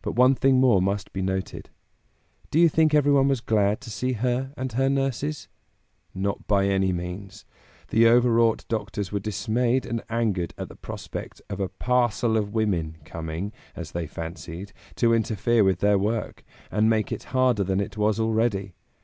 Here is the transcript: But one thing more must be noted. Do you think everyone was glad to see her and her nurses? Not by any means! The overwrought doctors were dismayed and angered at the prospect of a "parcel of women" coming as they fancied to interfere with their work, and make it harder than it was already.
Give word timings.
But 0.00 0.12
one 0.12 0.36
thing 0.36 0.60
more 0.60 0.80
must 0.80 1.12
be 1.12 1.22
noted. 1.22 1.70
Do 2.52 2.60
you 2.60 2.68
think 2.68 2.94
everyone 2.94 3.26
was 3.26 3.40
glad 3.40 3.80
to 3.80 3.90
see 3.90 4.12
her 4.12 4.52
and 4.56 4.70
her 4.74 4.88
nurses? 4.88 5.48
Not 6.14 6.46
by 6.46 6.68
any 6.68 6.92
means! 6.92 7.44
The 7.88 8.06
overwrought 8.06 8.64
doctors 8.68 9.10
were 9.10 9.18
dismayed 9.18 9.86
and 9.86 10.04
angered 10.08 10.54
at 10.56 10.68
the 10.68 10.76
prospect 10.76 11.42
of 11.50 11.58
a 11.58 11.68
"parcel 11.68 12.36
of 12.36 12.54
women" 12.54 12.98
coming 13.04 13.52
as 13.74 13.90
they 13.90 14.06
fancied 14.06 14.72
to 14.94 15.12
interfere 15.12 15.64
with 15.64 15.80
their 15.80 15.98
work, 15.98 16.44
and 16.70 16.88
make 16.88 17.10
it 17.10 17.24
harder 17.34 17.64
than 17.64 17.80
it 17.80 17.96
was 17.96 18.20
already. 18.20 18.76